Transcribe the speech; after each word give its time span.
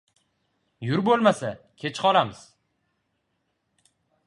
—Yur, 0.87 1.03
bo‘lmasa 1.09 1.51
kech 1.83 2.01
qolamiz. 2.07 2.41